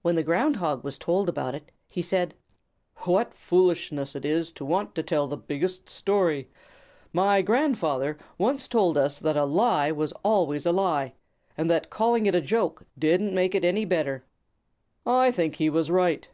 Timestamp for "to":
4.52-4.64, 4.94-5.02